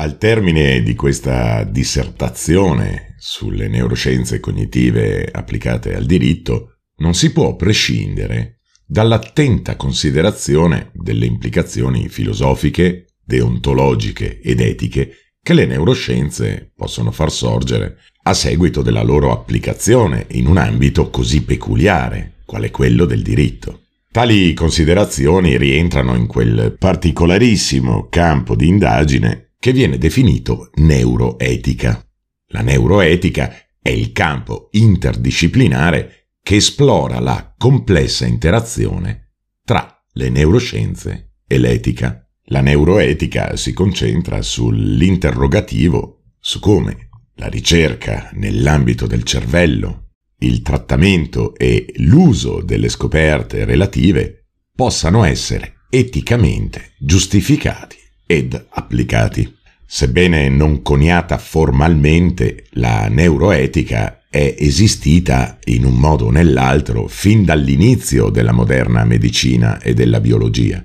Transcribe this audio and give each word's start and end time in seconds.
Al 0.00 0.16
termine 0.16 0.80
di 0.84 0.94
questa 0.94 1.64
dissertazione 1.64 3.16
sulle 3.18 3.66
neuroscienze 3.66 4.38
cognitive 4.38 5.28
applicate 5.28 5.96
al 5.96 6.06
diritto, 6.06 6.76
non 6.98 7.14
si 7.14 7.32
può 7.32 7.56
prescindere 7.56 8.60
dall'attenta 8.86 9.74
considerazione 9.74 10.92
delle 10.94 11.26
implicazioni 11.26 12.08
filosofiche, 12.08 13.06
deontologiche 13.24 14.40
ed 14.40 14.60
etiche 14.60 15.14
che 15.42 15.52
le 15.52 15.66
neuroscienze 15.66 16.70
possono 16.76 17.10
far 17.10 17.32
sorgere 17.32 17.96
a 18.22 18.34
seguito 18.34 18.82
della 18.82 19.02
loro 19.02 19.32
applicazione 19.32 20.26
in 20.30 20.46
un 20.46 20.58
ambito 20.58 21.10
così 21.10 21.42
peculiare, 21.42 22.34
quale 22.46 22.70
quello 22.70 23.04
del 23.04 23.22
diritto. 23.22 23.86
Tali 24.12 24.54
considerazioni 24.54 25.58
rientrano 25.58 26.14
in 26.14 26.28
quel 26.28 26.76
particolarissimo 26.78 28.06
campo 28.08 28.54
di 28.54 28.68
indagine 28.68 29.47
che 29.58 29.72
viene 29.72 29.98
definito 29.98 30.70
neuroetica. 30.74 32.06
La 32.48 32.60
neuroetica 32.60 33.54
è 33.80 33.90
il 33.90 34.12
campo 34.12 34.68
interdisciplinare 34.72 36.28
che 36.42 36.56
esplora 36.56 37.18
la 37.20 37.54
complessa 37.56 38.26
interazione 38.26 39.34
tra 39.64 40.02
le 40.12 40.30
neuroscienze 40.30 41.32
e 41.46 41.58
l'etica. 41.58 42.26
La 42.50 42.60
neuroetica 42.60 43.56
si 43.56 43.72
concentra 43.72 44.40
sull'interrogativo 44.40 46.22
su 46.38 46.60
come 46.60 47.08
la 47.34 47.48
ricerca 47.48 48.30
nell'ambito 48.34 49.06
del 49.06 49.22
cervello, 49.22 50.12
il 50.38 50.62
trattamento 50.62 51.54
e 51.56 51.92
l'uso 51.96 52.62
delle 52.62 52.88
scoperte 52.88 53.64
relative 53.64 54.46
possano 54.74 55.24
essere 55.24 55.80
eticamente 55.90 56.92
giustificati 56.98 57.97
ed 58.30 58.66
applicati. 58.68 59.56
Sebbene 59.86 60.50
non 60.50 60.82
coniata 60.82 61.38
formalmente, 61.38 62.66
la 62.72 63.08
neuroetica 63.08 64.24
è 64.28 64.54
esistita 64.58 65.58
in 65.64 65.86
un 65.86 65.94
modo 65.94 66.26
o 66.26 66.30
nell'altro 66.30 67.06
fin 67.08 67.42
dall'inizio 67.42 68.28
della 68.28 68.52
moderna 68.52 69.06
medicina 69.06 69.80
e 69.80 69.94
della 69.94 70.20
biologia, 70.20 70.84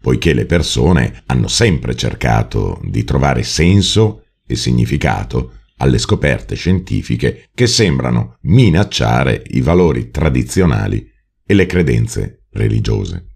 poiché 0.00 0.34
le 0.34 0.46
persone 0.46 1.22
hanno 1.26 1.46
sempre 1.46 1.94
cercato 1.94 2.80
di 2.82 3.04
trovare 3.04 3.44
senso 3.44 4.24
e 4.44 4.56
significato 4.56 5.52
alle 5.76 5.98
scoperte 5.98 6.56
scientifiche 6.56 7.50
che 7.54 7.68
sembrano 7.68 8.38
minacciare 8.42 9.44
i 9.50 9.60
valori 9.60 10.10
tradizionali 10.10 11.08
e 11.46 11.54
le 11.54 11.66
credenze 11.66 12.46
religiose. 12.50 13.33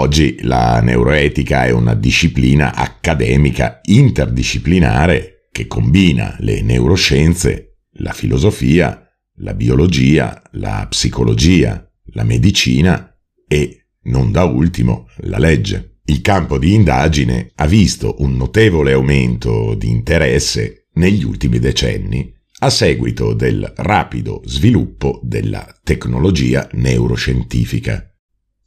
Oggi 0.00 0.36
la 0.42 0.80
neuroetica 0.80 1.64
è 1.64 1.70
una 1.70 1.94
disciplina 1.94 2.72
accademica 2.72 3.80
interdisciplinare 3.82 5.48
che 5.50 5.66
combina 5.66 6.36
le 6.38 6.62
neuroscienze, 6.62 7.78
la 7.94 8.12
filosofia, 8.12 9.04
la 9.38 9.54
biologia, 9.54 10.40
la 10.52 10.86
psicologia, 10.88 11.84
la 12.12 12.22
medicina 12.22 13.12
e, 13.48 13.86
non 14.02 14.30
da 14.30 14.44
ultimo, 14.44 15.08
la 15.22 15.38
legge. 15.38 15.98
Il 16.04 16.20
campo 16.20 16.58
di 16.58 16.74
indagine 16.74 17.50
ha 17.56 17.66
visto 17.66 18.14
un 18.20 18.36
notevole 18.36 18.92
aumento 18.92 19.74
di 19.74 19.90
interesse 19.90 20.86
negli 20.92 21.24
ultimi 21.24 21.58
decenni 21.58 22.32
a 22.60 22.70
seguito 22.70 23.34
del 23.34 23.72
rapido 23.74 24.42
sviluppo 24.44 25.18
della 25.24 25.66
tecnologia 25.82 26.68
neuroscientifica. 26.74 28.07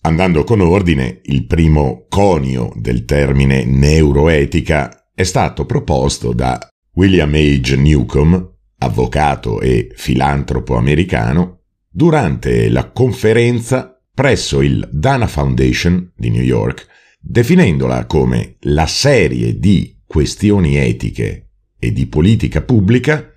Andando 0.03 0.43
con 0.43 0.61
ordine, 0.61 1.21
il 1.25 1.45
primo 1.45 2.07
conio 2.09 2.71
del 2.75 3.05
termine 3.05 3.65
neuroetica 3.65 5.11
è 5.13 5.21
stato 5.21 5.67
proposto 5.67 6.33
da 6.33 6.59
William 6.93 7.31
H. 7.31 7.75
Newcomb, 7.77 8.51
avvocato 8.79 9.61
e 9.61 9.91
filantropo 9.93 10.75
americano, 10.75 11.59
durante 11.87 12.69
la 12.69 12.89
conferenza 12.89 14.01
presso 14.11 14.61
il 14.61 14.89
Dana 14.91 15.27
Foundation 15.27 16.11
di 16.15 16.31
New 16.31 16.43
York, 16.43 16.87
definendola 17.19 18.07
come 18.07 18.55
la 18.61 18.87
serie 18.87 19.59
di 19.59 20.01
questioni 20.07 20.77
etiche 20.77 21.49
e 21.77 21.93
di 21.93 22.07
politica 22.07 22.63
pubblica 22.63 23.29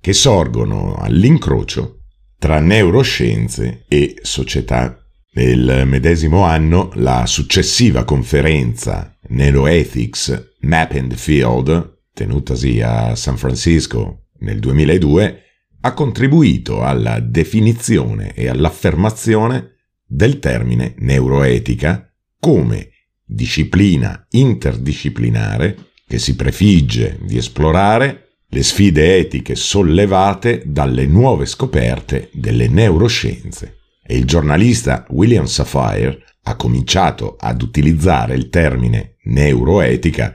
che 0.00 0.12
sorgono 0.12 0.94
all'incrocio 0.94 1.98
tra 2.38 2.60
neuroscienze 2.60 3.84
e 3.88 4.18
società 4.22 5.01
nel 5.34 5.84
medesimo 5.86 6.44
anno, 6.44 6.90
la 6.94 7.24
successiva 7.26 8.04
conferenza 8.04 9.16
Neuroethics 9.28 10.56
Map 10.60 10.92
and 10.92 11.14
Field, 11.14 12.00
tenutasi 12.12 12.80
a 12.82 13.14
San 13.14 13.38
Francisco 13.38 14.26
nel 14.40 14.58
2002, 14.58 15.42
ha 15.80 15.94
contribuito 15.94 16.82
alla 16.82 17.18
definizione 17.20 18.34
e 18.34 18.48
all'affermazione 18.48 19.76
del 20.06 20.38
termine 20.38 20.94
neuroetica 20.98 22.12
come 22.38 22.90
disciplina 23.24 24.26
interdisciplinare 24.30 25.92
che 26.06 26.18
si 26.18 26.36
prefigge 26.36 27.18
di 27.22 27.38
esplorare 27.38 28.34
le 28.48 28.62
sfide 28.62 29.16
etiche 29.16 29.54
sollevate 29.54 30.62
dalle 30.66 31.06
nuove 31.06 31.46
scoperte 31.46 32.28
delle 32.34 32.68
neuroscienze 32.68 33.78
e 34.04 34.16
il 34.16 34.24
giornalista 34.24 35.06
William 35.10 35.44
Safire 35.44 36.24
ha 36.44 36.56
cominciato 36.56 37.36
ad 37.38 37.62
utilizzare 37.62 38.34
il 38.34 38.48
termine 38.48 39.16
neuroetica 39.24 40.34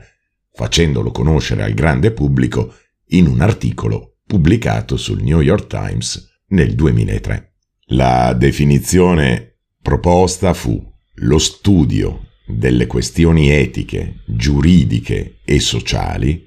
facendolo 0.52 1.10
conoscere 1.10 1.62
al 1.62 1.74
grande 1.74 2.10
pubblico 2.10 2.74
in 3.10 3.26
un 3.26 3.40
articolo 3.40 4.16
pubblicato 4.26 4.96
sul 4.96 5.22
New 5.22 5.40
York 5.40 5.66
Times 5.66 6.40
nel 6.48 6.74
2003. 6.74 7.52
La 7.90 8.34
definizione 8.34 9.58
proposta 9.80 10.52
fu 10.54 10.84
lo 11.20 11.38
studio 11.38 12.26
delle 12.46 12.86
questioni 12.86 13.50
etiche, 13.50 14.22
giuridiche 14.26 15.38
e 15.44 15.60
sociali 15.60 16.46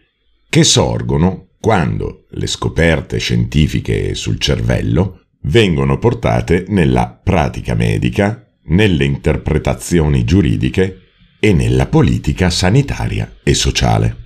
che 0.50 0.64
sorgono 0.64 1.50
quando 1.60 2.26
le 2.32 2.48
scoperte 2.48 3.18
scientifiche 3.20 4.14
sul 4.16 4.40
cervello 4.40 5.21
vengono 5.44 5.98
portate 5.98 6.66
nella 6.68 7.08
pratica 7.08 7.74
medica, 7.74 8.46
nelle 8.66 9.06
interpretazioni 9.06 10.24
giuridiche 10.24 10.98
e 11.40 11.54
nella 11.54 11.88
politica 11.88 12.50
sanitaria 12.50 13.38
e 13.44 13.54
sociale. 13.54 14.18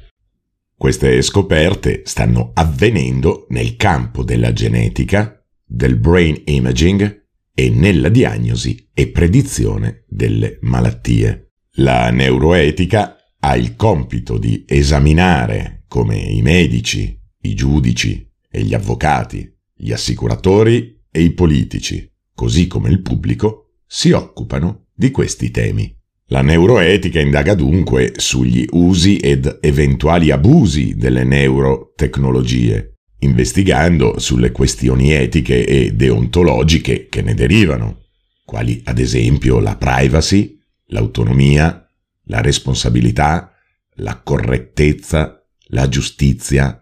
Queste 0.75 1.21
scoperte 1.21 2.01
stanno 2.03 2.51
avvenendo 2.53 3.45
nel 3.49 3.77
campo 3.77 4.23
della 4.23 4.51
genetica, 4.51 5.41
del 5.65 5.95
brain 5.95 6.41
imaging 6.45 7.23
e 7.53 7.69
nella 7.69 8.09
diagnosi 8.09 8.89
e 8.93 9.07
predizione 9.07 10.03
delle 10.07 10.59
malattie. 10.61 11.51
La 11.77 12.11
neuroetica 12.11 13.15
ha 13.39 13.55
il 13.55 13.75
compito 13.75 14.37
di 14.37 14.65
esaminare 14.67 15.83
come 15.87 16.17
i 16.17 16.41
medici, 16.41 17.17
i 17.41 17.53
giudici 17.53 18.29
e 18.51 18.61
gli 18.63 18.73
avvocati, 18.73 19.49
gli 19.73 19.93
assicuratori 19.93 20.94
e 21.15 21.21
i 21.21 21.31
politici, 21.31 22.11
così 22.33 22.67
come 22.67 22.89
il 22.89 23.01
pubblico, 23.01 23.75
si 23.87 24.11
occupano 24.11 24.87
di 24.93 25.11
questi 25.11 25.49
temi. 25.49 25.97
La 26.25 26.41
neuroetica 26.41 27.21
indaga 27.21 27.55
dunque 27.55 28.11
sugli 28.17 28.65
usi 28.71 29.15
ed 29.17 29.59
eventuali 29.61 30.29
abusi 30.31 30.95
delle 30.97 31.23
neurotecnologie, 31.23 32.95
investigando 33.19 34.19
sulle 34.19 34.51
questioni 34.51 35.13
etiche 35.13 35.65
e 35.65 35.93
deontologiche 35.93 37.07
che 37.07 37.21
ne 37.21 37.33
derivano, 37.33 38.07
quali 38.43 38.81
ad 38.83 38.99
esempio 38.99 39.59
la 39.59 39.77
privacy, 39.77 40.59
l'autonomia, 40.87 41.89
la 42.23 42.41
responsabilità, 42.41 43.53
la 43.99 44.19
correttezza, 44.21 45.41
la 45.67 45.87
giustizia, 45.87 46.77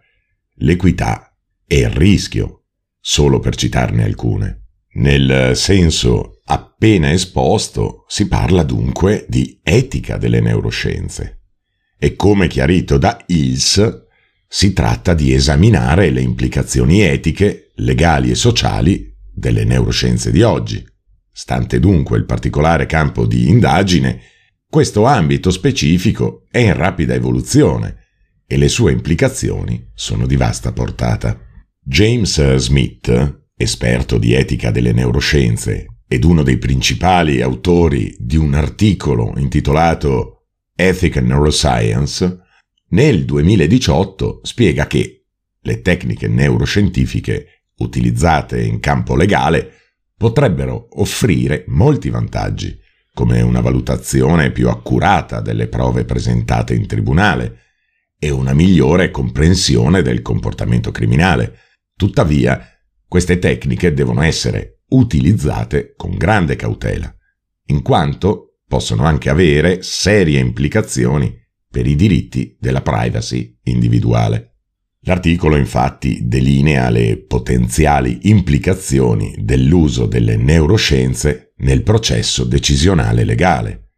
l'equità 0.56 1.38
e 1.68 1.82
il 1.82 1.92
rischio 1.92 2.63
solo 3.06 3.40
per 3.40 3.56
citarne 3.56 4.06
alcune. 4.06 4.62
Nel 4.94 5.58
senso 5.58 6.40
appena 6.46 7.12
esposto 7.12 8.06
si 8.08 8.30
parla 8.30 8.64
dunque 8.64 9.26
di 9.28 9.60
etica 9.62 10.16
delle 10.16 10.40
neuroscienze 10.40 11.42
e 11.98 12.16
come 12.16 12.48
chiarito 12.48 12.98
da 12.98 13.22
Hills 13.26 14.06
si 14.48 14.72
tratta 14.72 15.14
di 15.14 15.34
esaminare 15.34 16.12
le 16.12 16.22
implicazioni 16.22 17.02
etiche, 17.02 17.72
legali 17.76 18.32
e 18.32 18.36
sociali 18.36 19.14
delle 19.34 19.66
neuroscienze 19.66 20.32
di 20.32 20.42
oggi. 20.42 20.86
Stante 21.30 21.82
dunque 21.82 22.18
il 22.18 22.26
particolare 22.26 22.86
campo 22.86 23.26
di 23.26 23.50
indagine, 23.50 24.22
questo 24.70 25.04
ambito 25.04 25.52
specifico 25.52 26.46
è 26.50 26.60
in 26.60 26.74
rapida 26.74 27.14
evoluzione 27.14 27.98
e 28.46 28.56
le 28.56 28.70
sue 28.70 28.94
implicazioni 28.94 29.90
sono 29.94 30.26
di 30.26 30.38
vasta 30.38 30.72
portata. 30.72 31.43
James 31.86 32.56
Smith, 32.56 33.42
esperto 33.58 34.18
di 34.18 34.34
etica 34.34 34.72
delle 34.72 34.94
neuroscienze 34.94 35.98
ed 36.08 36.24
uno 36.24 36.42
dei 36.42 36.58
principali 36.58 37.42
autori 37.42 38.16
di 38.18 38.38
un 38.38 38.54
articolo 38.54 39.34
intitolato 39.36 40.46
Ethic 40.76 41.18
and 41.18 41.28
Neuroscience, 41.28 42.40
nel 42.90 43.26
2018 43.26 44.40
spiega 44.44 44.88
che 44.88 45.26
le 45.60 45.82
tecniche 45.82 46.30
neuroscientifiche 46.30 47.66
utilizzate 47.78 48.62
in 48.62 48.80
campo 48.80 49.16
legale 49.16 49.72
potrebbero 50.16 50.88
offrire 51.02 51.66
molti 51.68 52.10
vantaggi, 52.10 52.80
come 53.14 53.42
una 53.42 53.60
valutazione 53.60 54.52
più 54.52 54.70
accurata 54.70 55.42
delle 55.42 55.68
prove 55.68 56.06
presentate 56.06 56.74
in 56.76 56.88
tribunale 56.88 57.60
e 58.18 58.30
una 58.30 58.54
migliore 58.54 59.12
comprensione 59.12 60.02
del 60.02 60.22
comportamento 60.22 60.92
criminale. 60.92 61.63
Tuttavia, 61.96 62.60
queste 63.08 63.40
tecniche 63.40 63.94
devono 63.94 64.22
essere 64.22 64.80
utilizzate 64.90 65.94
con 65.96 66.18
grande 66.18 66.56
cautela, 66.56 67.14
in 67.68 67.82
quanto 67.82 68.60
possono 68.68 69.04
anche 69.04 69.30
avere 69.30 69.84
serie 69.84 70.40
implicazioni 70.40 71.34
per 71.70 71.88
i 71.88 71.96
diritti 71.96 72.58
della 72.60 72.82
privacy 72.82 73.60
individuale. 73.64 74.50
L'articolo 75.06 75.58
infatti 75.58 76.28
delinea 76.28 76.90
le 76.90 77.18
potenziali 77.18 78.30
implicazioni 78.30 79.36
dell'uso 79.38 80.06
delle 80.06 80.38
neuroscienze 80.38 81.54
nel 81.58 81.84
processo 81.84 82.46
decisionale 82.46 83.24
legale, 83.26 83.92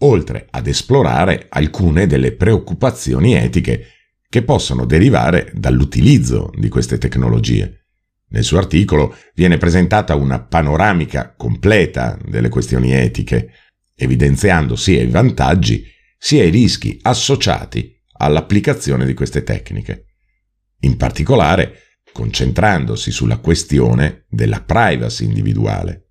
oltre 0.00 0.46
ad 0.50 0.66
esplorare 0.66 1.46
alcune 1.48 2.06
delle 2.06 2.32
preoccupazioni 2.32 3.34
etiche 3.34 3.86
che 4.28 4.42
possono 4.42 4.84
derivare 4.84 5.50
dall'utilizzo 5.54 6.52
di 6.56 6.68
queste 6.68 6.98
tecnologie. 6.98 7.86
Nel 8.30 8.44
suo 8.44 8.58
articolo 8.58 9.16
viene 9.34 9.56
presentata 9.56 10.14
una 10.14 10.40
panoramica 10.40 11.34
completa 11.34 12.18
delle 12.26 12.50
questioni 12.50 12.92
etiche, 12.92 13.50
evidenziando 13.94 14.76
sia 14.76 15.02
i 15.02 15.08
vantaggi 15.08 15.84
sia 16.18 16.44
i 16.44 16.50
rischi 16.50 16.98
associati 17.02 17.96
all'applicazione 18.18 19.06
di 19.06 19.14
queste 19.14 19.44
tecniche 19.44 20.08
in 20.80 20.96
particolare 20.96 22.00
concentrandosi 22.12 23.10
sulla 23.10 23.38
questione 23.38 24.26
della 24.28 24.62
privacy 24.62 25.24
individuale, 25.24 26.10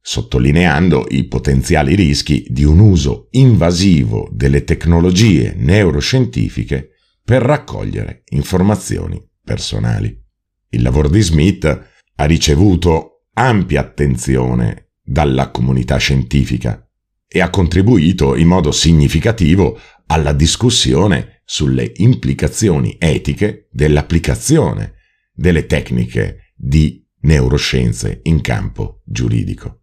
sottolineando 0.00 1.06
i 1.10 1.26
potenziali 1.26 1.94
rischi 1.94 2.46
di 2.48 2.64
un 2.64 2.78
uso 2.78 3.28
invasivo 3.32 4.28
delle 4.32 4.64
tecnologie 4.64 5.54
neuroscientifiche 5.56 6.90
per 7.28 7.42
raccogliere 7.42 8.22
informazioni 8.30 9.22
personali. 9.44 10.18
Il 10.70 10.80
lavoro 10.80 11.10
di 11.10 11.20
Smith 11.20 11.64
ha 12.14 12.24
ricevuto 12.24 13.24
ampia 13.34 13.82
attenzione 13.82 14.92
dalla 15.02 15.50
comunità 15.50 15.98
scientifica 15.98 16.88
e 17.28 17.42
ha 17.42 17.50
contribuito 17.50 18.34
in 18.34 18.46
modo 18.46 18.72
significativo 18.72 19.78
alla 20.06 20.32
discussione 20.32 21.42
sulle 21.44 21.92
implicazioni 21.96 22.96
etiche 22.98 23.68
dell'applicazione 23.72 24.94
delle 25.30 25.66
tecniche 25.66 26.54
di 26.56 27.06
neuroscienze 27.20 28.20
in 28.22 28.40
campo 28.40 29.02
giuridico. 29.04 29.82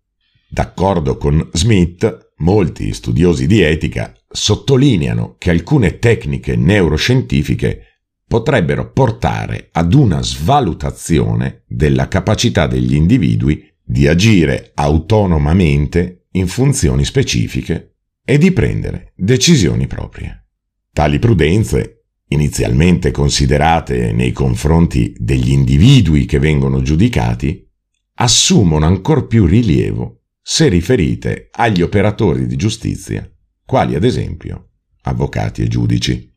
D'accordo 0.50 1.18
con 1.18 1.48
Smith, 1.54 2.32
molti 2.38 2.92
studiosi 2.92 3.46
di 3.46 3.62
etica 3.62 4.12
sottolineano 4.36 5.36
che 5.38 5.50
alcune 5.50 5.98
tecniche 5.98 6.56
neuroscientifiche 6.56 7.82
potrebbero 8.28 8.92
portare 8.92 9.70
ad 9.72 9.94
una 9.94 10.22
svalutazione 10.22 11.64
della 11.68 12.08
capacità 12.08 12.68
degli 12.68 12.96
individui 12.96 13.72
di 13.84 14.08
agire 14.08 14.72
autonomamente 14.74 16.26
in 16.32 16.48
funzioni 16.48 17.06
specifiche 17.06 17.96
e 18.26 18.38
di 18.38 18.52
prendere 18.52 19.14
decisioni 19.16 19.88
proprie. 19.88 20.48
Tali 20.92 21.20
prudenze, 21.20 22.06
inizialmente 22.30 23.12
considerate 23.12 24.12
nei 24.12 24.32
confronti 24.32 25.16
degli 25.18 25.52
individui 25.52 26.26
che 26.26 26.40
vengono 26.40 26.82
giudicati, 26.82 27.70
assumono 28.16 28.86
ancor 28.86 29.28
più 29.28 29.46
rilievo 29.46 30.22
se 30.42 30.68
riferite 30.68 31.50
agli 31.52 31.82
operatori 31.82 32.48
di 32.48 32.56
giustizia, 32.56 33.30
quali 33.66 33.96
ad 33.96 34.04
esempio 34.04 34.70
avvocati 35.02 35.62
e 35.62 35.68
giudici. 35.68 36.32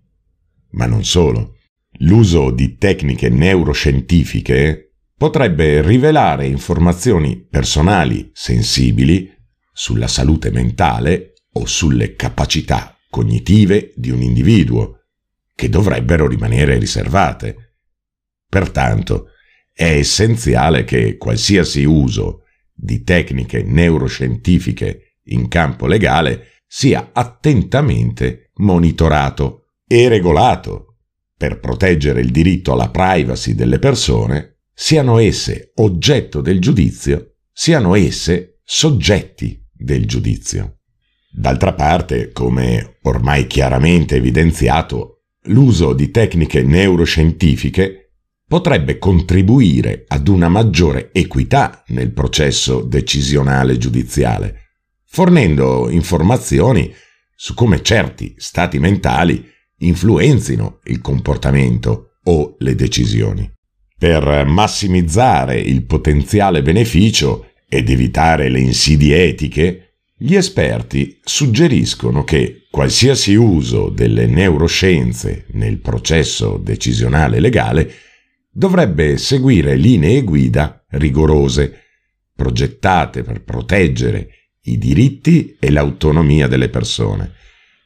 Ma 0.70 0.86
non 0.86 1.04
solo. 1.04 1.56
L'uso 2.00 2.50
di 2.50 2.76
tecniche 2.76 3.28
neuroscientifiche 3.28 4.92
potrebbe 5.16 5.82
rivelare 5.82 6.46
informazioni 6.46 7.44
personali 7.44 8.30
sensibili 8.32 9.30
sulla 9.72 10.06
salute 10.06 10.50
mentale 10.50 11.32
o 11.52 11.66
sulle 11.66 12.14
capacità 12.14 12.96
cognitive 13.10 13.92
di 13.96 14.10
un 14.10 14.22
individuo, 14.22 15.04
che 15.54 15.69
dovrebbero 15.69 16.28
rimanere 16.28 16.78
riservate. 16.78 17.76
Pertanto, 18.48 19.30
è 19.72 19.96
essenziale 19.96 20.84
che 20.84 21.16
qualsiasi 21.16 21.84
uso 21.84 22.42
di 22.72 23.02
tecniche 23.02 23.62
neuroscientifiche 23.62 25.16
in 25.25 25.48
campo 25.48 25.86
legale 25.86 26.57
sia 26.69 27.11
attentamente 27.12 28.50
monitorato 28.56 29.70
e 29.87 30.09
regolato 30.09 30.97
per 31.37 31.59
proteggere 31.61 32.20
il 32.20 32.31
diritto 32.31 32.73
alla 32.73 32.91
privacy 32.91 33.55
delle 33.55 33.79
persone, 33.79 34.59
siano 34.75 35.19
esse 35.19 35.73
oggetto 35.76 36.41
del 36.41 36.61
giudizio, 36.61 37.37
siano 37.53 37.94
esse 37.94 38.61
soggetti 38.62 39.65
del 39.73 40.06
giudizio. 40.06 40.81
D'altra 41.31 41.73
parte, 41.73 42.32
come 42.32 42.99
ormai 43.03 43.47
chiaramente 43.47 44.17
evidenziato, 44.17 45.23
l'uso 45.44 45.94
di 45.94 46.11
tecniche 46.11 46.62
neuroscientifiche 46.62 48.12
potrebbe 48.47 48.99
contribuire 48.99 50.05
ad 50.09 50.26
una 50.26 50.49
maggiore 50.49 51.11
equità 51.12 51.85
nel 51.88 52.12
processo 52.12 52.82
decisionale 52.82 53.79
giudiziale, 53.79 54.68
fornendo 55.10 55.88
informazioni 55.88 56.94
su 57.34 57.55
come 57.55 57.82
certi 57.82 58.34
stati 58.37 58.78
mentali 58.78 59.49
influenzino 59.78 60.81
il 60.84 61.00
comportamento 61.00 62.19
o 62.25 62.56
le 62.58 62.75
decisioni. 62.75 63.50
Per 63.96 64.44
massimizzare 64.46 65.58
il 65.58 65.84
potenziale 65.84 66.62
beneficio 66.62 67.52
ed 67.69 67.90
evitare 67.90 68.49
le 68.49 68.60
insidie 68.60 69.25
etiche, 69.25 69.94
gli 70.16 70.34
esperti 70.34 71.21
suggeriscono 71.23 72.25
che 72.25 72.66
qualsiasi 72.71 73.35
uso 73.35 73.88
delle 73.88 74.26
neuroscienze 74.26 75.47
nel 75.52 75.78
processo 75.78 76.59
decisionale 76.59 77.40
legale 77.40 77.92
dovrebbe 78.50 79.16
seguire 79.16 79.76
linee 79.76 80.23
guida 80.23 80.85
rigorose, 80.90 81.85
progettate 82.35 83.23
per 83.23 83.42
proteggere 83.42 84.38
i 84.72 84.78
diritti 84.78 85.56
e 85.58 85.70
l'autonomia 85.70 86.46
delle 86.46 86.68
persone, 86.68 87.32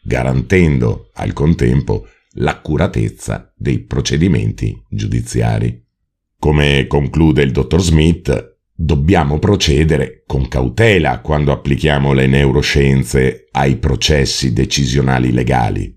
garantendo 0.03 1.11
al 1.15 1.33
contempo 1.33 2.07
l'accuratezza 2.35 3.53
dei 3.57 3.81
procedimenti 3.81 4.83
giudiziari. 4.89 5.85
Come 6.39 6.87
conclude 6.87 7.43
il 7.43 7.53
dottor 7.53 7.81
Smith, 7.81 8.59
dobbiamo 8.75 9.39
procedere 9.39 10.25
con 10.27 10.49
cautela 10.49 11.21
quando 11.21 11.53
applichiamo 11.53 12.13
le 12.13 12.27
neuroscienze 12.27 13.47
ai 13.53 13.77
processi 13.77 14.53
decisionali 14.53 15.31
legali, 15.31 15.97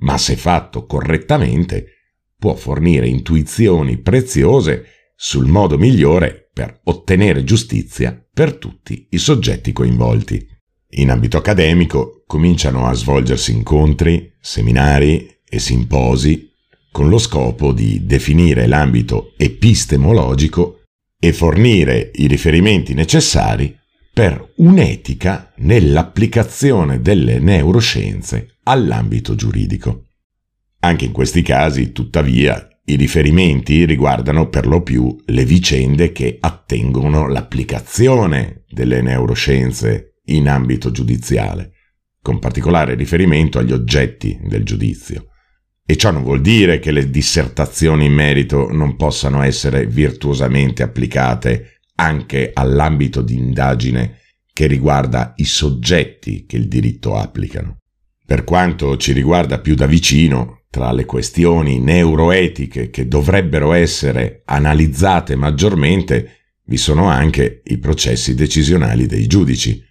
ma 0.00 0.18
se 0.18 0.36
fatto 0.36 0.84
correttamente 0.84 1.92
può 2.36 2.54
fornire 2.54 3.08
intuizioni 3.08 3.98
preziose 3.98 4.84
sul 5.20 5.46
modo 5.46 5.76
migliore 5.76 6.48
per 6.52 6.78
ottenere 6.84 7.42
giustizia 7.42 8.24
per 8.32 8.54
tutti 8.54 9.08
i 9.10 9.18
soggetti 9.18 9.72
coinvolti. 9.72 10.46
In 10.90 11.10
ambito 11.10 11.36
accademico 11.38 12.22
cominciano 12.24 12.86
a 12.86 12.92
svolgersi 12.92 13.50
incontri, 13.50 14.32
seminari 14.40 15.40
e 15.44 15.58
simposi 15.58 16.52
con 16.92 17.08
lo 17.08 17.18
scopo 17.18 17.72
di 17.72 18.06
definire 18.06 18.68
l'ambito 18.68 19.32
epistemologico 19.36 20.82
e 21.18 21.32
fornire 21.32 22.12
i 22.14 22.28
riferimenti 22.28 22.94
necessari 22.94 23.76
per 24.12 24.52
un'etica 24.58 25.52
nell'applicazione 25.56 27.00
delle 27.00 27.40
neuroscienze 27.40 28.58
all'ambito 28.62 29.34
giuridico. 29.34 30.04
Anche 30.80 31.06
in 31.06 31.12
questi 31.12 31.42
casi, 31.42 31.90
tuttavia, 31.90 32.68
i 32.88 32.96
riferimenti 32.96 33.84
riguardano 33.84 34.48
per 34.48 34.66
lo 34.66 34.82
più 34.82 35.14
le 35.26 35.44
vicende 35.44 36.10
che 36.10 36.38
attengono 36.40 37.28
l'applicazione 37.28 38.64
delle 38.66 39.02
neuroscienze 39.02 40.20
in 40.26 40.48
ambito 40.48 40.90
giudiziale, 40.90 41.72
con 42.22 42.38
particolare 42.38 42.94
riferimento 42.94 43.58
agli 43.58 43.72
oggetti 43.72 44.38
del 44.42 44.64
giudizio. 44.64 45.26
E 45.84 45.96
ciò 45.96 46.10
non 46.10 46.22
vuol 46.22 46.40
dire 46.40 46.78
che 46.78 46.90
le 46.90 47.10
dissertazioni 47.10 48.06
in 48.06 48.12
merito 48.14 48.72
non 48.72 48.96
possano 48.96 49.42
essere 49.42 49.86
virtuosamente 49.86 50.82
applicate 50.82 51.80
anche 51.96 52.52
all'ambito 52.54 53.20
di 53.20 53.34
indagine 53.34 54.20
che 54.52 54.66
riguarda 54.66 55.34
i 55.36 55.44
soggetti 55.44 56.46
che 56.46 56.56
il 56.56 56.68
diritto 56.68 57.16
applicano. 57.16 57.78
Per 58.24 58.44
quanto 58.44 58.96
ci 58.96 59.12
riguarda 59.12 59.60
più 59.60 59.74
da 59.74 59.86
vicino, 59.86 60.57
tra 60.78 60.92
le 60.92 61.06
questioni 61.06 61.80
neuroetiche 61.80 62.88
che 62.88 63.08
dovrebbero 63.08 63.72
essere 63.72 64.42
analizzate 64.44 65.34
maggiormente 65.34 66.36
vi 66.66 66.76
sono 66.76 67.08
anche 67.08 67.62
i 67.64 67.78
processi 67.78 68.36
decisionali 68.36 69.06
dei 69.06 69.26
giudici. 69.26 69.84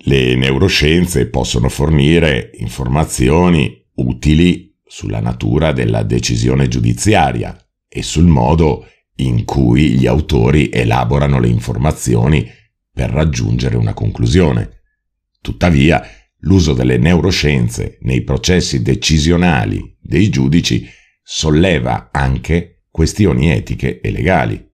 Le 0.00 0.34
neuroscienze 0.34 1.28
possono 1.28 1.70
fornire 1.70 2.50
informazioni 2.56 3.82
utili 3.94 4.76
sulla 4.84 5.20
natura 5.20 5.72
della 5.72 6.02
decisione 6.02 6.68
giudiziaria 6.68 7.56
e 7.88 8.02
sul 8.02 8.26
modo 8.26 8.86
in 9.16 9.46
cui 9.46 9.92
gli 9.92 10.06
autori 10.06 10.68
elaborano 10.70 11.40
le 11.40 11.48
informazioni 11.48 12.46
per 12.92 13.08
raggiungere 13.08 13.78
una 13.78 13.94
conclusione. 13.94 14.82
Tuttavia, 15.40 16.06
l'uso 16.40 16.72
delle 16.72 16.98
neuroscienze 16.98 17.98
nei 18.02 18.22
processi 18.22 18.82
decisionali 18.82 19.96
dei 20.00 20.28
giudici 20.28 20.88
solleva 21.22 22.10
anche 22.12 22.84
questioni 22.90 23.50
etiche 23.50 24.00
e 24.00 24.10
legali. 24.10 24.66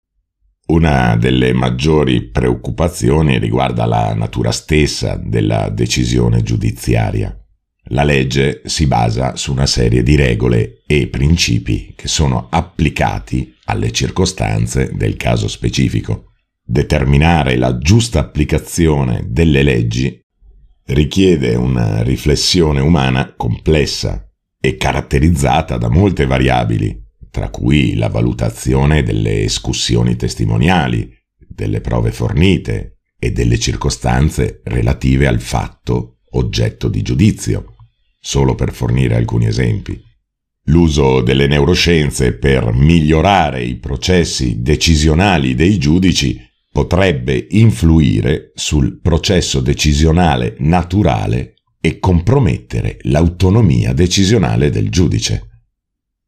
Una 0.65 1.17
delle 1.17 1.51
maggiori 1.51 2.29
preoccupazioni 2.29 3.37
riguarda 3.37 3.85
la 3.85 4.13
natura 4.13 4.51
stessa 4.51 5.19
della 5.21 5.69
decisione 5.69 6.41
giudiziaria. 6.41 7.37
La 7.87 8.03
legge 8.03 8.61
si 8.65 8.87
basa 8.87 9.35
su 9.35 9.51
una 9.51 9.65
serie 9.65 10.03
di 10.03 10.15
regole 10.15 10.83
e 10.87 11.07
principi 11.07 11.93
che 11.97 12.07
sono 12.07 12.47
applicati 12.49 13.53
alle 13.65 13.91
circostanze 13.91 14.91
del 14.93 15.17
caso 15.17 15.49
specifico. 15.49 16.31
Determinare 16.63 17.57
la 17.57 17.77
giusta 17.77 18.19
applicazione 18.19 19.25
delle 19.27 19.63
leggi 19.63 20.22
richiede 20.85 21.55
una 21.55 22.01
riflessione 22.01 22.81
umana 22.81 23.33
complessa 23.35 24.27
e 24.59 24.77
caratterizzata 24.77 25.77
da 25.77 25.89
molte 25.89 26.25
variabili, 26.25 27.01
tra 27.31 27.49
cui 27.49 27.95
la 27.95 28.09
valutazione 28.09 29.03
delle 29.03 29.43
escussioni 29.43 30.15
testimoniali, 30.15 31.11
delle 31.47 31.81
prove 31.81 32.11
fornite 32.11 32.97
e 33.17 33.31
delle 33.31 33.57
circostanze 33.57 34.61
relative 34.65 35.27
al 35.27 35.39
fatto 35.39 36.19
oggetto 36.31 36.87
di 36.87 37.01
giudizio, 37.01 37.75
solo 38.19 38.55
per 38.55 38.73
fornire 38.73 39.15
alcuni 39.15 39.47
esempi. 39.47 40.01
L'uso 40.67 41.21
delle 41.21 41.47
neuroscienze 41.47 42.33
per 42.33 42.71
migliorare 42.73 43.63
i 43.63 43.75
processi 43.75 44.61
decisionali 44.61 45.55
dei 45.55 45.77
giudici 45.77 46.39
potrebbe 46.73 47.47
influire 47.51 48.51
sul 48.55 48.99
processo 48.99 49.61
decisionale 49.61 50.55
naturale 50.57 51.53
e 51.79 51.99
compromettere 51.99 52.97
l'autonomia 53.03 53.93
decisionale 53.93 54.71
del 54.71 54.89
giudice. 54.89 55.49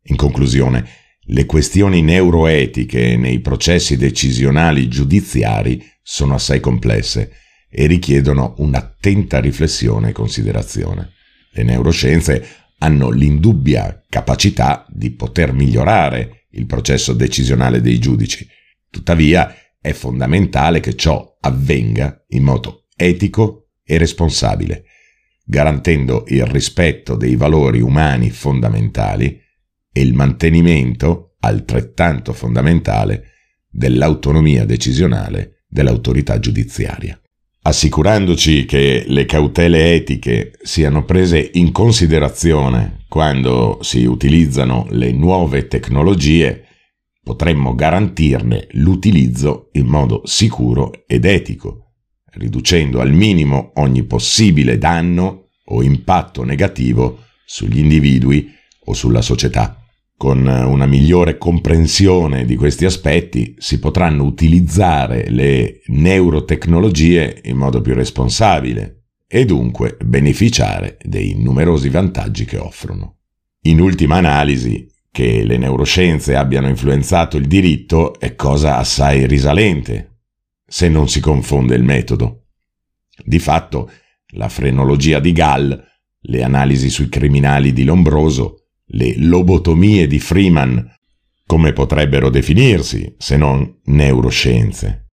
In 0.04 0.16
conclusione, 0.16 0.88
le 1.30 1.48
questioni 1.48 2.04
neuroetiche 2.04 3.18
nei 3.18 3.40
processi 3.40 3.98
decisionali 3.98 4.88
giudiziari 4.88 5.84
sono 6.04 6.36
assai 6.36 6.60
complesse 6.60 7.32
e 7.68 7.88
richiedono 7.88 8.54
un'attenta 8.60 9.40
riflessione 9.40 10.10
e 10.10 10.14
considerazione. 10.14 11.14
Le 11.54 11.64
neuroscienze 11.64 12.48
hanno 12.78 13.10
l'indubbia 13.10 14.04
capacità 14.08 14.86
di 14.90 15.10
poter 15.10 15.54
migliorare 15.54 16.46
il 16.52 16.68
processo 16.68 17.14
decisionale 17.14 17.82
dei 17.82 17.98
giudici. 17.98 18.48
Tuttavia, 18.92 19.52
è 19.86 19.94
fondamentale 19.94 20.80
che 20.80 20.96
ciò 20.96 21.38
avvenga 21.42 22.26
in 22.30 22.42
modo 22.42 22.86
etico 22.96 23.68
e 23.84 24.00
responsabile, 24.00 24.86
garantendo 25.44 26.24
il 26.30 26.44
rispetto 26.48 27.16
dei 27.16 27.36
valori 27.36 27.82
umani 27.82 28.32
fondamentali 28.32 29.40
e 29.94 30.02
il 30.02 30.16
mantenimento, 30.16 31.36
altrettanto 31.40 32.34
fondamentale, 32.34 33.26
dell'autonomia 33.70 34.66
decisionale 34.66 35.66
dell'autorità 35.68 36.40
giudiziaria. 36.40 37.20
Assicurandoci 37.62 38.66
che 38.66 39.04
le 39.06 39.26
cautele 39.26 39.94
etiche 39.94 40.54
siano 40.64 41.06
prese 41.06 41.52
in 41.54 41.72
considerazione 41.72 43.06
quando 43.08 43.78
si 43.82 44.04
utilizzano 44.06 44.88
le 44.90 45.12
nuove 45.12 45.68
tecnologie, 45.68 46.65
potremmo 47.26 47.74
garantirne 47.74 48.68
l'utilizzo 48.74 49.70
in 49.72 49.88
modo 49.88 50.22
sicuro 50.26 50.92
ed 51.08 51.26
etico, 51.26 51.94
riducendo 52.34 53.02
al 53.02 53.12
minimo 53.12 53.72
ogni 53.78 54.04
possibile 54.04 54.78
danno 54.78 55.48
o 55.66 55.82
impatto 55.82 56.44
negativo 56.44 57.24
sugli 57.44 57.80
individui 57.80 58.48
o 58.86 58.94
sulla 58.94 59.24
società. 59.24 59.82
Con 60.16 60.46
una 60.46 60.86
migliore 60.86 61.40
comprensione 61.40 62.46
di 62.46 62.56
questi 62.56 62.86
aspetti 62.86 63.56
si 63.58 63.80
potranno 63.80 64.24
utilizzare 64.24 65.28
le 65.28 65.82
neurotecnologie 65.88 67.42
in 67.46 67.58
modo 67.58 67.82
più 67.82 67.96
responsabile 67.96 69.06
e 69.28 69.46
dunque 69.46 69.98
beneficiare 70.06 71.00
dei 71.04 71.34
numerosi 71.34 71.90
vantaggi 71.90 72.46
che 72.46 72.58
offrono. 72.58 73.18
In 73.64 73.80
ultima 73.80 74.18
analisi, 74.18 74.88
che 75.16 75.46
le 75.46 75.58
neuroscienze 75.58 76.36
abbiano 76.36 76.68
influenzato 76.68 77.38
il 77.38 77.48
diritto 77.48 78.20
è 78.20 78.36
cosa 78.36 78.76
assai 78.76 79.26
risalente, 79.28 80.24
se 80.68 80.90
non 80.90 81.08
si 81.08 81.22
confonde 81.22 81.74
il 81.74 81.84
metodo. 81.84 82.48
Di 83.24 83.40
fatto, 83.40 83.90
la 84.34 84.50
frenologia 84.50 85.22
di 85.22 85.32
Gall, 85.32 85.82
le 86.20 86.44
analisi 86.44 86.90
sui 86.90 87.08
criminali 87.08 87.72
di 87.72 87.86
Lombroso, 87.86 88.66
le 88.88 89.18
lobotomie 89.18 90.06
di 90.06 90.20
Freeman, 90.20 90.86
come 91.46 91.72
potrebbero 91.72 92.30
definirsi 92.30 93.16
se 93.18 93.38
non 93.38 93.80
neuroscienze? 93.86 95.12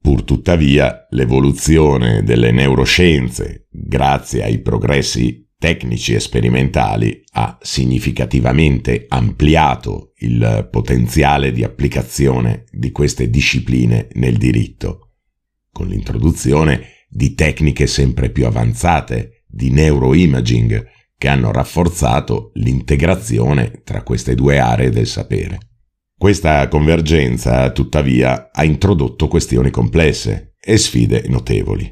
Purtuttavia, 0.00 1.08
l'evoluzione 1.10 2.22
delle 2.22 2.52
neuroscienze, 2.52 3.66
grazie 3.68 4.44
ai 4.44 4.60
progressi 4.60 5.43
tecnici 5.64 6.12
e 6.12 6.20
sperimentali 6.20 7.24
ha 7.32 7.56
significativamente 7.62 9.06
ampliato 9.08 10.12
il 10.18 10.68
potenziale 10.70 11.52
di 11.52 11.64
applicazione 11.64 12.66
di 12.70 12.90
queste 12.90 13.30
discipline 13.30 14.08
nel 14.12 14.36
diritto, 14.36 15.12
con 15.72 15.86
l'introduzione 15.86 17.06
di 17.08 17.34
tecniche 17.34 17.86
sempre 17.86 18.28
più 18.28 18.44
avanzate 18.44 19.44
di 19.46 19.70
neuroimaging 19.70 20.86
che 21.16 21.28
hanno 21.28 21.50
rafforzato 21.50 22.50
l'integrazione 22.56 23.80
tra 23.84 24.02
queste 24.02 24.34
due 24.34 24.58
aree 24.58 24.90
del 24.90 25.06
sapere. 25.06 25.58
Questa 26.14 26.68
convergenza, 26.68 27.70
tuttavia, 27.70 28.50
ha 28.52 28.64
introdotto 28.64 29.28
questioni 29.28 29.70
complesse 29.70 30.56
e 30.60 30.76
sfide 30.76 31.24
notevoli. 31.28 31.90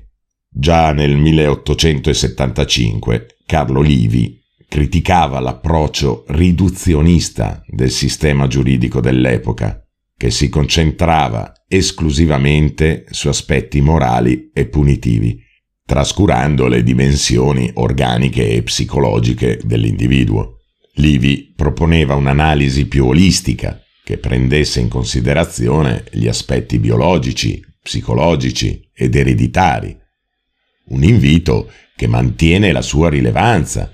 Già 0.54 0.92
nel 0.92 1.16
1875 1.16 3.38
Carlo 3.52 3.82
Livi 3.82 4.40
criticava 4.66 5.38
l'approccio 5.38 6.24
riduzionista 6.28 7.62
del 7.66 7.90
sistema 7.90 8.46
giuridico 8.46 9.02
dell'epoca, 9.02 9.86
che 10.16 10.30
si 10.30 10.48
concentrava 10.48 11.52
esclusivamente 11.68 13.04
su 13.10 13.28
aspetti 13.28 13.82
morali 13.82 14.48
e 14.54 14.68
punitivi, 14.68 15.38
trascurando 15.84 16.66
le 16.66 16.82
dimensioni 16.82 17.70
organiche 17.74 18.48
e 18.48 18.62
psicologiche 18.62 19.60
dell'individuo. 19.62 20.60
Livi 20.94 21.52
proponeva 21.54 22.14
un'analisi 22.14 22.86
più 22.86 23.04
olistica 23.04 23.78
che 24.02 24.16
prendesse 24.16 24.80
in 24.80 24.88
considerazione 24.88 26.04
gli 26.10 26.26
aspetti 26.26 26.78
biologici, 26.78 27.62
psicologici 27.82 28.80
ed 28.94 29.14
ereditari, 29.14 29.94
un 30.92 31.02
invito 31.02 31.70
che 31.96 32.06
mantiene 32.06 32.72
la 32.72 32.82
sua 32.82 33.08
rilevanza, 33.08 33.90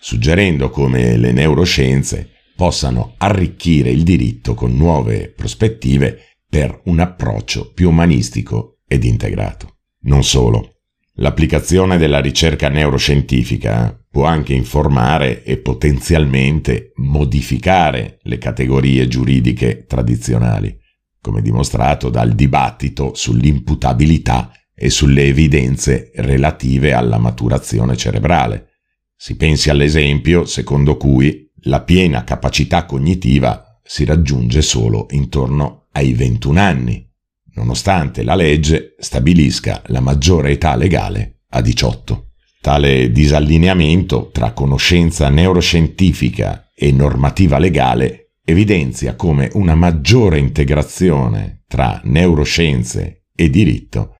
suggerendo 0.00 0.70
come 0.70 1.16
le 1.16 1.32
neuroscienze 1.32 2.30
possano 2.56 3.14
arricchire 3.18 3.90
il 3.90 4.02
diritto 4.02 4.54
con 4.54 4.74
nuove 4.74 5.28
prospettive 5.28 6.36
per 6.48 6.80
un 6.84 7.00
approccio 7.00 7.72
più 7.72 7.90
umanistico 7.90 8.78
ed 8.86 9.04
integrato. 9.04 9.78
Non 10.02 10.24
solo. 10.24 10.72
L'applicazione 11.18 11.98
della 11.98 12.20
ricerca 12.20 12.68
neuroscientifica 12.68 13.98
può 14.08 14.24
anche 14.24 14.52
informare 14.52 15.42
e 15.44 15.56
potenzialmente 15.58 16.92
modificare 16.96 18.18
le 18.22 18.38
categorie 18.38 19.08
giuridiche 19.08 19.84
tradizionali, 19.86 20.78
come 21.20 21.42
dimostrato 21.42 22.10
dal 22.10 22.34
dibattito 22.34 23.14
sull'imputabilità 23.14 24.50
e 24.76 24.90
sulle 24.90 25.24
evidenze 25.24 26.10
relative 26.16 26.92
alla 26.92 27.18
maturazione 27.18 27.96
cerebrale. 27.96 28.68
Si 29.16 29.36
pensi 29.36 29.70
all'esempio 29.70 30.44
secondo 30.44 30.98
cui 30.98 31.50
la 31.62 31.80
piena 31.80 32.22
capacità 32.24 32.84
cognitiva 32.84 33.80
si 33.82 34.04
raggiunge 34.04 34.60
solo 34.60 35.06
intorno 35.10 35.86
ai 35.92 36.12
21 36.12 36.60
anni, 36.60 37.10
nonostante 37.54 38.22
la 38.22 38.34
legge 38.34 38.94
stabilisca 38.98 39.82
la 39.86 40.00
maggiore 40.00 40.50
età 40.50 40.76
legale 40.76 41.44
a 41.50 41.62
18. 41.62 42.32
Tale 42.60 43.10
disallineamento 43.10 44.28
tra 44.32 44.52
conoscenza 44.52 45.30
neuroscientifica 45.30 46.70
e 46.74 46.92
normativa 46.92 47.58
legale 47.58 48.32
evidenzia 48.44 49.14
come 49.14 49.50
una 49.54 49.74
maggiore 49.74 50.38
integrazione 50.38 51.62
tra 51.66 52.00
neuroscienze 52.04 53.24
e 53.34 53.50
diritto 53.50 54.15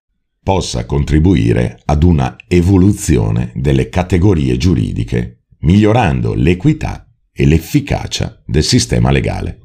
possa 0.47 0.85
contribuire 0.85 1.81
ad 1.83 2.03
una 2.03 2.37
evoluzione 2.47 3.51
delle 3.53 3.89
categorie 3.89 4.55
giuridiche, 4.55 5.47
migliorando 5.63 6.33
l'equità 6.35 7.05
e 7.33 7.45
l'efficacia 7.45 8.41
del 8.45 8.63
sistema 8.63 9.11
legale. 9.11 9.59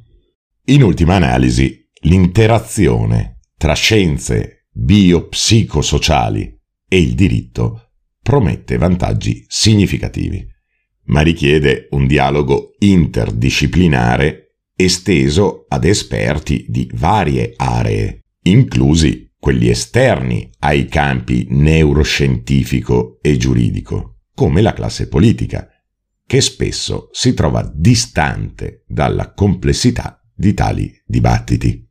In 0.65 0.83
ultima 0.83 1.15
analisi, 1.15 1.89
l'interazione 2.01 3.39
tra 3.57 3.75
scienze 3.75 4.67
biopsicosociali 4.73 6.53
e 6.89 7.01
il 7.01 7.15
diritto 7.15 7.93
promette 8.21 8.77
vantaggi 8.77 9.45
significativi, 9.47 10.45
ma 11.05 11.21
richiede 11.21 11.87
un 11.91 12.09
dialogo 12.09 12.73
interdisciplinare 12.81 14.57
esteso 14.75 15.65
ad 15.69 15.85
esperti 15.85 16.67
di 16.69 16.91
varie 16.93 17.53
aree, 17.55 18.25
inclusi 18.47 19.31
quelli 19.42 19.70
esterni 19.70 20.49
ai 20.61 20.87
campi 20.87 21.49
neuroscientifico 21.50 23.18
e 23.20 23.37
giuridico, 23.37 24.20
come 24.37 24.62
la 24.62 24.72
classe 24.72 25.08
politica, 25.08 25.68
che 26.25 26.40
spesso 26.40 27.08
si 27.11 27.34
trova 27.34 27.68
distante 27.75 28.84
dalla 28.87 29.32
complessità 29.32 30.22
di 30.32 30.54
tali 30.54 30.94
dibattiti. 31.04 31.84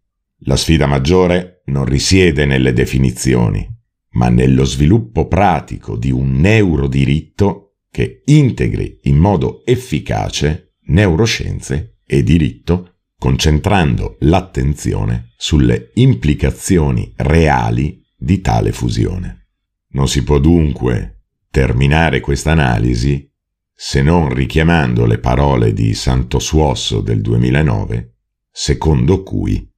La 0.43 0.55
sfida 0.55 0.85
maggiore 0.85 1.63
non 1.65 1.83
risiede 1.83 2.45
nelle 2.45 2.71
definizioni, 2.71 3.67
ma 4.11 4.29
nello 4.29 4.63
sviluppo 4.63 5.27
pratico 5.27 5.97
di 5.97 6.09
un 6.09 6.39
neurodiritto 6.39 7.79
che 7.91 8.21
integri 8.27 8.99
in 9.03 9.17
modo 9.17 9.65
efficace 9.65 10.75
neuroscienze 10.83 11.97
e 12.05 12.23
diritto, 12.23 12.90
concentrando 13.21 14.15
l'attenzione 14.21 15.33
sulle 15.37 15.91
implicazioni 15.93 17.13
reali 17.17 18.03
di 18.17 18.41
tale 18.41 18.71
fusione. 18.71 19.49
Non 19.89 20.07
si 20.07 20.23
può 20.23 20.39
dunque 20.39 21.25
terminare 21.51 22.19
questa 22.19 22.49
analisi 22.49 23.31
se 23.71 24.01
non 24.01 24.33
richiamando 24.33 25.05
le 25.05 25.19
parole 25.19 25.71
di 25.71 25.93
Santo 25.93 26.39
Suosso 26.39 26.99
del 27.01 27.21
2009, 27.21 28.15
secondo 28.49 29.21
cui 29.21 29.71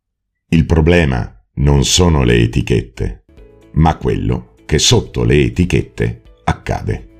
il 0.47 0.65
problema 0.65 1.29
non 1.55 1.83
sono 1.83 2.23
le 2.23 2.43
etichette, 2.43 3.25
ma 3.73 3.97
quello 3.97 4.53
che 4.65 4.79
sotto 4.79 5.25
le 5.25 5.41
etichette 5.41 6.21
accade. 6.45 7.12